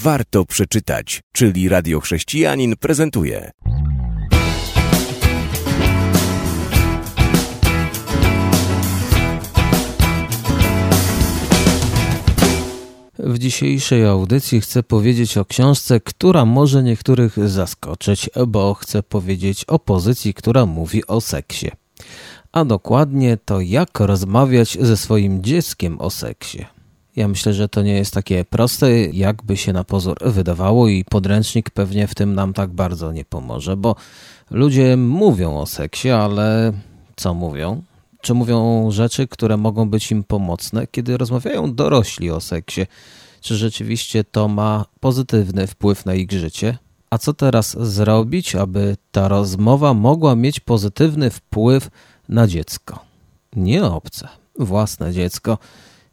[0.00, 3.50] Warto przeczytać, czyli Radio Chrześcijanin prezentuje.
[13.18, 19.78] W dzisiejszej audycji chcę powiedzieć o książce, która może niektórych zaskoczyć, bo chcę powiedzieć o
[19.78, 21.70] pozycji, która mówi o seksie.
[22.52, 26.66] A dokładnie to, jak rozmawiać ze swoim dzieckiem o seksie.
[27.16, 31.70] Ja myślę, że to nie jest takie proste, jakby się na pozór wydawało, i podręcznik
[31.70, 33.96] pewnie w tym nam tak bardzo nie pomoże, bo
[34.50, 36.72] ludzie mówią o seksie, ale
[37.16, 37.82] co mówią?
[38.20, 42.86] Czy mówią rzeczy, które mogą być im pomocne, kiedy rozmawiają dorośli o seksie?
[43.40, 46.78] Czy rzeczywiście to ma pozytywny wpływ na ich życie?
[47.10, 51.90] A co teraz zrobić, aby ta rozmowa mogła mieć pozytywny wpływ
[52.28, 52.98] na dziecko?
[53.56, 55.58] Nie obce, własne dziecko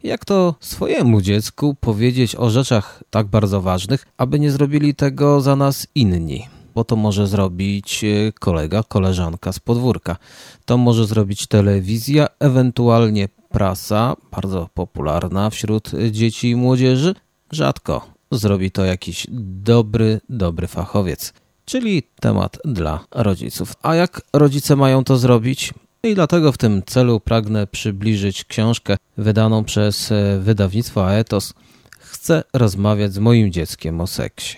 [0.02, 5.56] jak to swojemu dziecku powiedzieć o rzeczach tak bardzo ważnych, aby nie zrobili tego za
[5.56, 6.46] nas inni.
[6.74, 10.16] Bo to może zrobić e, kolega, koleżanka z podwórka.
[10.64, 17.14] To może zrobić telewizja, ewentualnie prasa, bardzo popularna wśród dzieci i młodzieży.
[17.50, 21.32] Rzadko zrobi to jakiś dobry, dobry fachowiec.
[21.64, 23.74] Czyli temat dla rodziców.
[23.82, 25.74] A jak rodzice mają to zrobić?
[26.02, 31.54] I dlatego w tym celu pragnę przybliżyć książkę wydaną przez e, wydawnictwo Aetos.
[31.98, 34.56] Chcę rozmawiać z moim dzieckiem o seksie.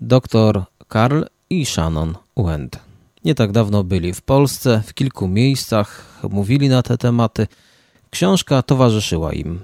[0.00, 2.78] Doktor Karl i Shannon Wend.
[3.24, 7.46] Nie tak dawno byli w Polsce, w kilku miejscach mówili na te tematy.
[8.10, 9.60] Książka towarzyszyła im.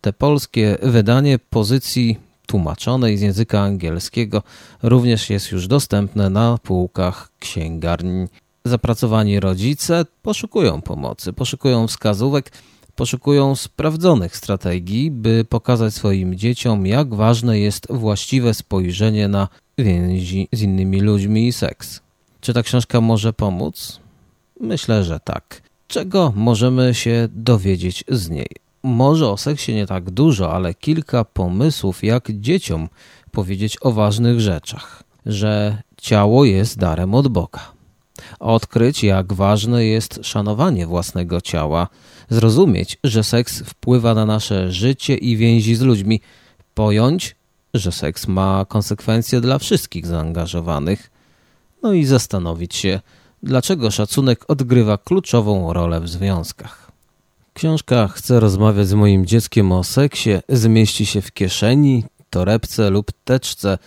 [0.00, 4.42] Te polskie wydanie pozycji tłumaczonej z języka angielskiego
[4.82, 8.26] również jest już dostępne na półkach księgarni
[8.68, 12.52] zapracowani rodzice poszukują pomocy, poszukują wskazówek,
[12.96, 20.62] poszukują sprawdzonych strategii, by pokazać swoim dzieciom, jak ważne jest właściwe spojrzenie na więzi z
[20.62, 22.00] innymi ludźmi i seks.
[22.40, 24.00] Czy ta książka może pomóc?
[24.60, 25.62] Myślę, że tak.
[25.88, 28.50] Czego możemy się dowiedzieć z niej?
[28.82, 32.88] Może o seksie nie tak dużo, ale kilka pomysłów, jak dzieciom
[33.30, 35.02] powiedzieć o ważnych rzeczach.
[35.26, 37.75] Że ciało jest darem od Boga
[38.40, 41.88] odkryć, jak ważne jest szanowanie własnego ciała,
[42.28, 46.20] zrozumieć, że seks wpływa na nasze życie i więzi z ludźmi,
[46.74, 47.36] pojąć,
[47.74, 51.10] że seks ma konsekwencje dla wszystkich zaangażowanych,
[51.82, 53.00] no i zastanowić się,
[53.42, 56.92] dlaczego szacunek odgrywa kluczową rolę w związkach.
[57.54, 63.78] Książka Chcę rozmawiać z moim dzieckiem o seksie zmieści się w kieszeni, torebce lub teczce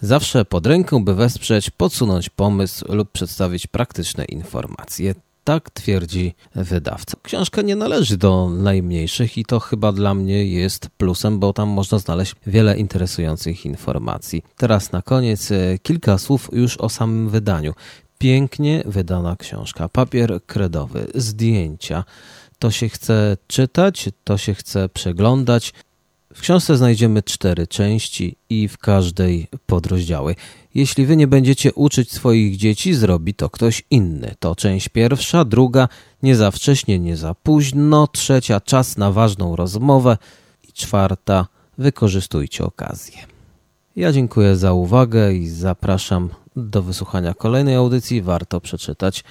[0.00, 5.14] zawsze pod ręką, by wesprzeć, podsunąć pomysł lub przedstawić praktyczne informacje.
[5.44, 7.16] Tak twierdzi wydawca.
[7.22, 11.98] Książka nie należy do najmniejszych i to chyba dla mnie jest plusem, bo tam można
[11.98, 14.42] znaleźć wiele interesujących informacji.
[14.56, 17.74] Teraz na koniec e, kilka słów już o samym wydaniu.
[18.18, 22.04] Pięknie wydana książka, papier kredowy, zdjęcia.
[22.58, 25.72] To się chce czytać, to się chce przeglądać.
[26.36, 30.34] W książce znajdziemy cztery części i w każdej podrozdziały.
[30.74, 34.34] Jeśli wy nie będziecie uczyć swoich dzieci, zrobi to ktoś inny.
[34.38, 35.88] To część pierwsza, druga,
[36.22, 40.18] nie za wcześnie, nie za późno, trzecia, czas na ważną rozmowę
[40.68, 41.46] i czwarta,
[41.78, 43.18] wykorzystujcie okazję.
[43.96, 48.22] Ja dziękuję za uwagę i zapraszam do wysłuchania kolejnej audycji.
[48.22, 49.24] Warto przeczytać.